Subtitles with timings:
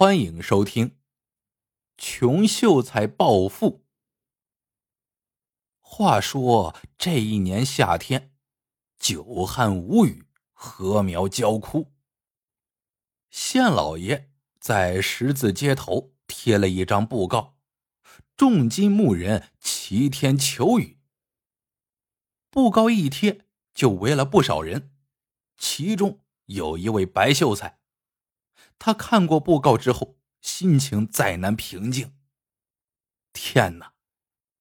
[0.00, 0.90] 欢迎收听
[1.96, 3.68] 《穷秀才暴富》。
[5.80, 8.32] 话说这一年夏天，
[8.96, 11.92] 久旱无雨，禾苗焦枯。
[13.28, 14.30] 县老爷
[14.60, 17.56] 在十字街头贴了一张布告，
[18.36, 21.00] 重金募人齐天求雨。
[22.50, 24.92] 布告一贴，就围了不少人，
[25.56, 27.80] 其中有一位白秀才。
[28.78, 32.14] 他看过布告之后，心情再难平静。
[33.32, 33.92] 天哪！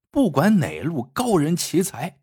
[0.10, 2.20] 不管哪路高人奇才，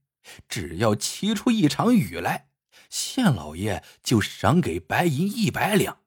[0.49, 2.49] 只要骑出一场雨来，
[2.91, 6.01] 县老爷就赏给白银一百两。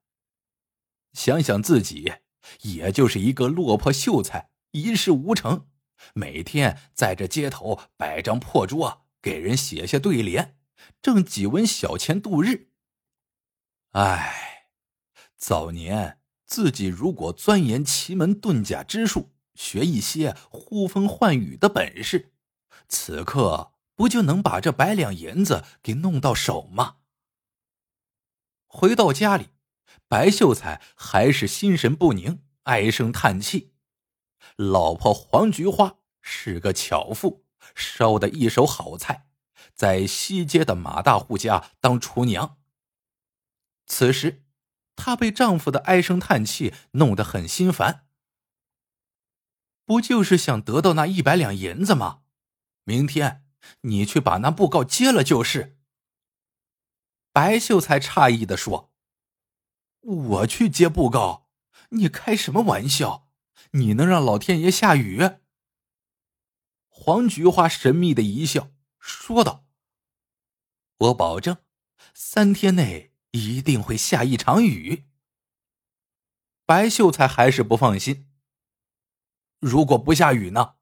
[1.13, 2.13] 想想自己，
[2.61, 5.67] 也就是一个落魄秀才，一事无成，
[6.13, 10.57] 每天在这街头摆张破桌，给人写下对联，
[11.01, 12.71] 挣几文小钱度日。
[13.91, 14.56] 唉。
[15.37, 22.33] 早年自己如果钻研奇门遁甲之术，学一些呼风唤雨的本事，
[22.89, 26.97] 此刻不就能把这百两银子给弄到手吗？
[28.65, 29.49] 回到家里，
[30.07, 33.73] 白秀才还是心神不宁，唉声叹气。
[34.55, 37.45] 老婆黄菊花是个巧妇，
[37.75, 39.27] 烧的一手好菜，
[39.75, 42.57] 在西街的马大户家当厨娘。
[43.85, 44.46] 此时。
[44.97, 48.05] 她被丈夫的唉声叹气弄得很心烦。
[49.85, 52.23] 不就是想得到那一百两银子吗？
[52.83, 53.45] 明天
[53.81, 55.77] 你去把那布告揭了就是。
[57.31, 58.91] 白秀才诧异的说
[60.01, 61.49] ：“我去接布告？
[61.89, 63.29] 你开什么玩笑？
[63.71, 65.21] 你能让老天爷下雨？”
[66.89, 69.65] 黄菊花神秘的一笑，说道
[70.97, 71.57] ：“我保证，
[72.13, 75.05] 三天内。”一定会下一场雨。
[76.65, 78.29] 白秀才还是不放心。
[79.59, 80.75] 如果不下雨呢？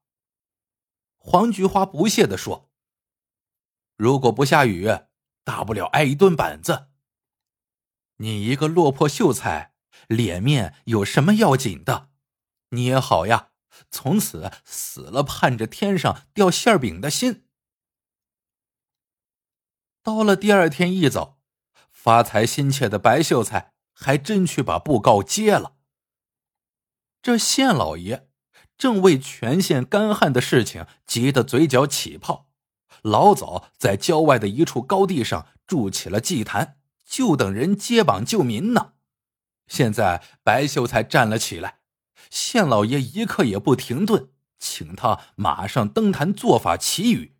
[1.16, 2.70] 黄菊花不屑的说
[3.96, 4.86] ：“如果不下雨，
[5.44, 6.88] 大不了挨一顿板子。
[8.16, 9.74] 你一个落魄秀才，
[10.08, 12.10] 脸面有什么要紧的？
[12.70, 13.52] 你也好呀，
[13.90, 17.48] 从此死了盼着天上掉馅饼的心。”
[20.02, 21.35] 到了第二天一早。
[22.06, 25.72] 发财心切的白秀才还真去把布告揭了。
[27.20, 28.28] 这县老爷
[28.78, 32.52] 正为全县干旱的事情急得嘴角起泡，
[33.02, 38.92] 老早在郊外的一处高地上筑起了祭坛，就等人接榜救民呢。
[39.66, 41.80] 现在白秀才站了起来，
[42.30, 44.30] 县老爷一刻也不停顿，
[44.60, 47.34] 请他马上登坛做法祈雨。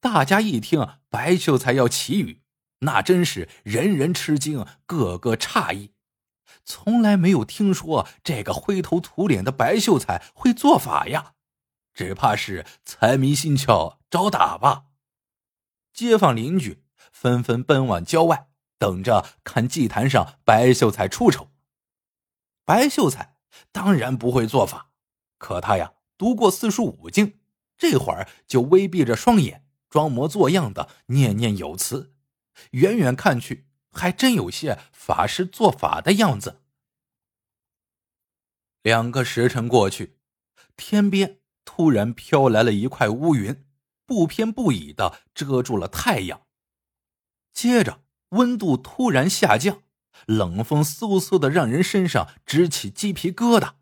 [0.00, 2.39] 大家一听白秀才要祈雨。
[2.80, 5.92] 那真是人人吃惊，个个诧异，
[6.64, 11.34] 从来没有听说这个灰头土脸的白秀才会做法呀，
[11.92, 14.84] 只怕是财迷心窍找打吧。
[15.92, 16.82] 街坊邻居
[17.12, 18.48] 纷纷奔往郊外，
[18.78, 21.50] 等着看祭坛上白秀才出丑。
[22.64, 23.36] 白秀才
[23.72, 24.92] 当然不会做法，
[25.36, 27.40] 可他呀读过四书五经，
[27.76, 32.14] 这会儿就微闭着双眼，装模作样的念念有词。
[32.72, 36.62] 远远看去，还真有些法师做法的样子。
[38.82, 40.18] 两个时辰过去，
[40.76, 43.66] 天边突然飘来了一块乌云，
[44.06, 46.46] 不偏不倚的遮住了太阳。
[47.52, 49.82] 接着，温度突然下降，
[50.26, 53.74] 冷风嗖嗖的让人身上直起鸡皮疙瘩。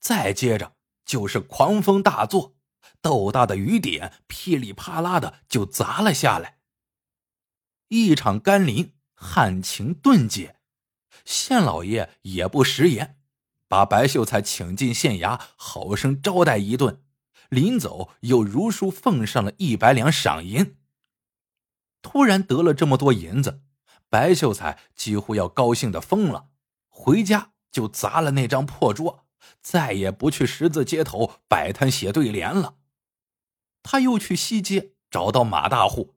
[0.00, 0.74] 再接着
[1.04, 2.56] 就是狂风大作，
[3.00, 6.58] 豆大的雨点噼里啪啦的就砸了下来。
[7.88, 10.56] 一场甘霖，旱情顿解。
[11.24, 13.18] 县老爷也不食言，
[13.68, 17.02] 把白秀才请进县衙，好生招待一顿。
[17.50, 20.76] 临走，又如数奉上了一百两赏银。
[22.02, 23.62] 突然得了这么多银子，
[24.08, 26.48] 白秀才几乎要高兴的疯了。
[26.88, 29.26] 回家就砸了那张破桌，
[29.60, 32.76] 再也不去十字街头摆摊写对联了。
[33.82, 36.13] 他又去西街找到马大户。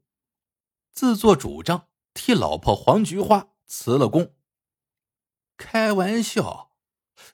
[0.97, 4.33] 自作主张替老婆黄菊花辞了工。
[5.55, 6.71] 开玩笑，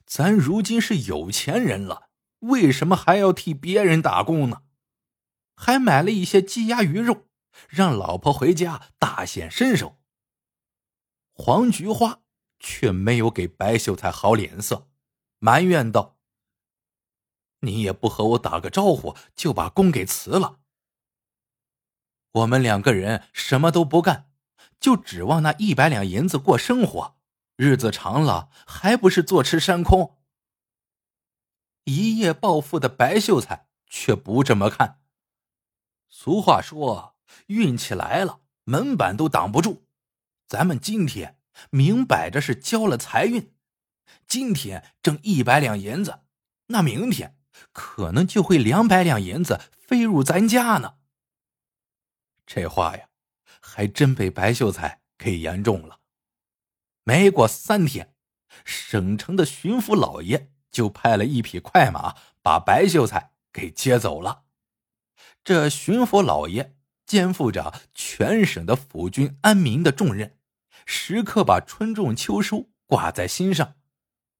[0.04, 4.64] 咱如今是有钱人了，为什么还要替别人打工呢？
[5.56, 7.26] 还买了一些鸡鸭鱼肉，
[7.66, 9.98] 让老婆回家大显身手。
[11.32, 12.20] 黄菊花
[12.58, 14.90] 却没有给白秀才好脸色，
[15.38, 16.18] 埋怨道
[17.60, 20.60] ：“你也不和我打个招呼，就把工给辞了。”
[22.34, 24.28] 我们两个人什么都不干，
[24.80, 27.16] 就指望那一百两银子过生活。
[27.56, 30.18] 日子长了还不是坐吃山空？
[31.84, 34.98] 一夜暴富的白秀才却不这么看。
[36.08, 37.14] 俗话说，
[37.46, 39.86] 运气来了，门板都挡不住。
[40.48, 41.38] 咱们今天
[41.70, 43.54] 明摆着是交了财运，
[44.26, 46.22] 今天挣一百两银子，
[46.66, 47.38] 那明天
[47.70, 50.96] 可能就会两百两银子飞入咱家呢。
[52.46, 53.08] 这话呀，
[53.60, 56.00] 还真被白秀才给言中了。
[57.04, 58.14] 没过三天，
[58.64, 64.44] 省城的巡抚老爷就派了一匹快马，把白秀才给接走了。
[65.42, 66.74] 这巡抚老爷
[67.06, 70.38] 肩负着全省的抚军安民的重任，
[70.86, 73.76] 时刻把春种秋收挂在心上。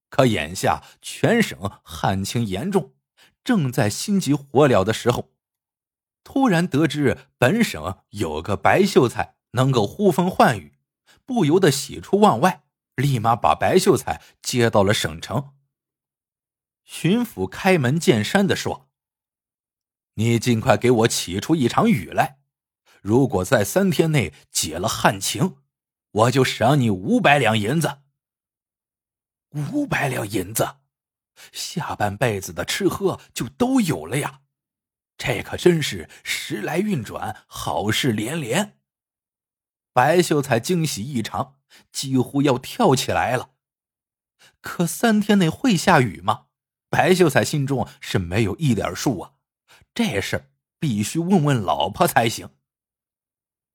[0.09, 2.95] 可眼下全省旱情严重，
[3.43, 5.34] 正在心急火燎的时候。
[6.25, 10.79] 突然得知本省有个白秀才能够呼风唤雨，
[11.25, 12.65] 不由得喜出望外，
[12.97, 15.55] 立马把白秀才接到了省城。
[16.85, 18.89] 巡抚开门见山的说
[20.15, 22.39] ：“你尽快给我起出一场雨来，
[23.01, 25.57] 如果在三天内解了旱情，
[26.11, 27.99] 我就赏你五百两银子。
[29.73, 30.77] 五百两银子，
[31.53, 34.41] 下半辈子的吃喝就都有了呀！”
[35.17, 38.79] 这可真是时来运转，好事连连。
[39.93, 41.61] 白秀才惊喜异常，
[41.93, 43.51] 几乎要跳起来了。
[44.61, 46.47] 可三天内会下雨吗？
[46.91, 49.35] 白秀才心中是没有一点数啊。
[49.95, 52.51] 这事必须问问老婆才行。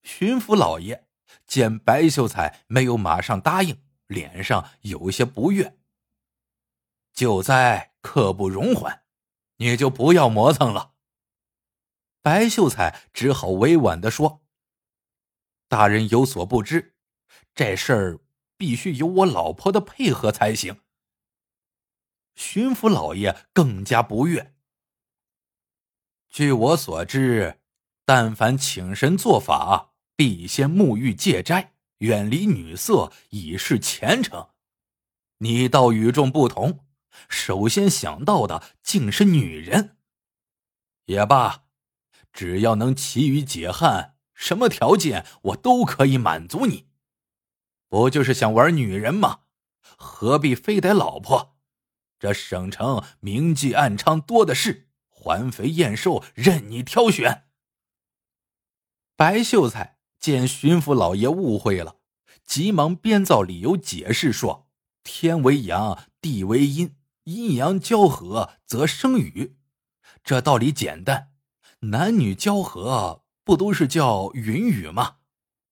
[0.03, 1.07] 巡抚老爷
[1.47, 5.77] 见白秀才没有马上答应，脸上有些不悦。
[7.13, 9.03] 救灾刻不容缓，
[9.57, 10.93] 你就不要磨蹭了。
[12.21, 14.43] 白秀才只好委婉的说
[15.67, 16.95] ：“大人有所不知，
[17.55, 18.19] 这事儿
[18.57, 20.81] 必须有我老婆的配合才行。”
[22.35, 24.55] 巡抚老爷更加不悦。
[26.29, 27.59] 据我所知，
[28.05, 34.49] 但凡请神做法，必先沐浴戒斋，远离女色，以示虔诚。
[35.39, 36.85] 你倒与众不同，
[37.29, 39.97] 首先想到的竟是女人。
[41.05, 41.68] 也罢。
[42.31, 46.87] 只要能祈雨解旱，什么条件我都可以满足你。
[47.87, 49.41] 不就是想玩女人吗？
[49.97, 51.57] 何必非得老婆？
[52.19, 57.45] 这省城明妓暗娼多的是，环肥燕瘦任你挑选。
[59.15, 61.97] 白秀才见巡抚老爷误会了，
[62.45, 64.69] 急忙编造理由解释说
[65.03, 69.57] ：“天为阳，地为阴，阴阳交合则生雨。
[70.23, 71.28] 这道理简单。”
[71.81, 75.17] 男女交合不都是叫云雨吗？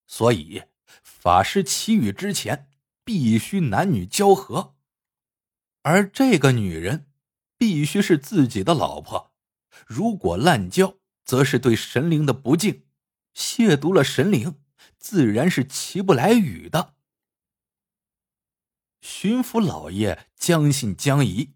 [0.08, 0.64] 所以
[1.04, 2.70] 法师祈雨之前
[3.04, 4.76] 必须男女交合，
[5.82, 7.12] 而这个女人
[7.58, 9.34] 必须是自己的老婆。
[9.86, 10.96] 如果滥交，
[11.26, 12.86] 则是对神灵的不敬，
[13.36, 14.62] 亵渎了神灵，
[14.98, 16.96] 自然是祈不来雨的。
[19.02, 21.54] 巡抚老爷将信将疑，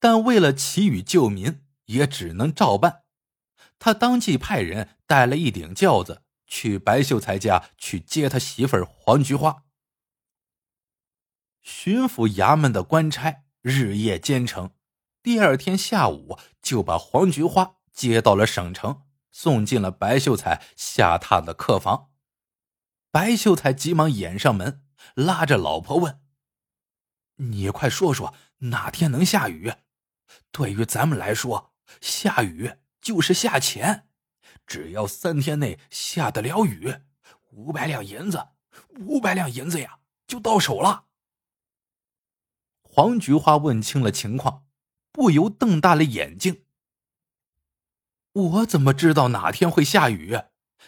[0.00, 3.04] 但为了祈雨救民，也只能照办。
[3.80, 9.64] 他当即派人带了一顶轿子去白秀才家去接他媳妇儿黄菊花。
[11.62, 14.74] 巡抚衙门的官差日夜兼程，
[15.22, 22.10] 第二天下午就把黄菊花接到了省城，送进了白秀才下榻的客房。
[23.10, 24.84] 白秀才急忙掩上门，
[25.14, 26.20] 拉着老婆问
[27.36, 29.72] ：“你快说说哪天能下雨？
[30.52, 34.08] 对于咱们来说，下雨……”就是下钱，
[34.66, 36.96] 只要三天内下得了雨，
[37.50, 38.48] 五百两银子，
[38.98, 41.06] 五百两银子呀，就到手了。
[42.82, 44.66] 黄菊花问清了情况，
[45.12, 46.64] 不由瞪大了眼睛。
[48.32, 50.40] 我怎么知道哪天会下雨？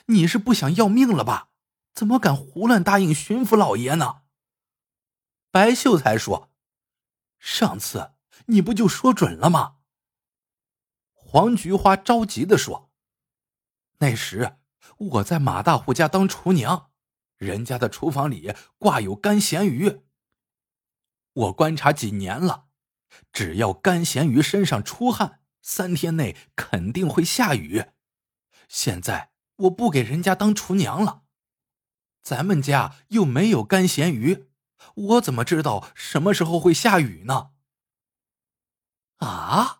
[0.06, 1.50] 你是不想要命了吧？
[1.94, 4.22] 怎么敢胡乱答应巡抚老爷呢？
[5.50, 6.50] 白秀才说
[7.38, 8.12] ：“上次
[8.46, 9.76] 你不就说准了吗？”
[11.32, 12.90] 黄菊花着急的说
[14.00, 14.58] ：“那时
[14.98, 16.90] 我在马大户家当厨娘，
[17.38, 20.02] 人家的厨房里挂有干咸鱼。
[21.32, 22.66] 我观察几年了，
[23.32, 27.86] 只要干咸鱼身上出汗，三天内肯定会下雨。
[28.68, 31.22] 现在我不给人家当厨娘了，
[32.22, 34.50] 咱们家又没有干咸鱼，
[34.94, 37.52] 我怎么知道什么时候会下雨呢？”
[39.24, 39.78] 啊！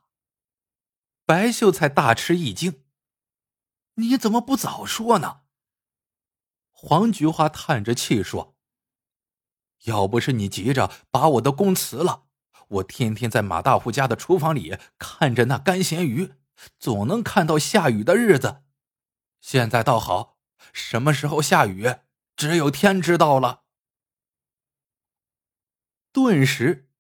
[1.33, 2.85] 白秀才大吃一惊
[3.97, 5.45] ：“你怎么不早说呢？”
[6.71, 8.55] 黄菊花叹着气说
[9.85, 12.27] ：“要不是你急着把我的工辞了，
[12.69, 16.35] 我天天在马大户家的厨房里看着那干咸鱼，
[16.79, 18.65] 总能看到下雨的日子。
[19.41, 20.37] 现在倒好，
[20.75, 21.95] 什么时候下雨，
[22.37, 23.63] 只有天知道了。
[26.13, 26.91] 顿时，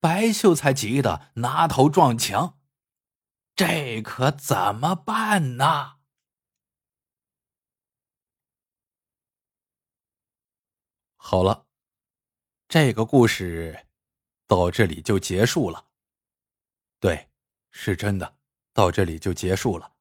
[0.00, 2.58] 白秀才急得拿头撞墙，
[3.56, 5.96] 这可怎么办呢？
[11.16, 11.66] 好了，
[12.68, 13.86] 这个故事
[14.46, 15.88] 到这里就结束了。
[17.00, 17.30] 对，
[17.70, 18.36] 是真的，
[18.74, 19.96] 到这里就结束了。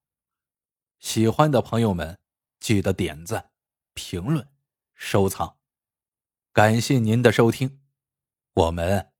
[0.99, 2.19] 喜欢的朋友们，
[2.59, 3.51] 记得点赞、
[3.93, 4.45] 评论、
[4.93, 5.57] 收藏，
[6.51, 7.81] 感谢您的收听，
[8.51, 9.13] 我们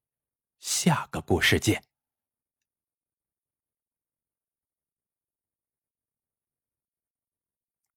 [0.60, 1.95] 下个故事见。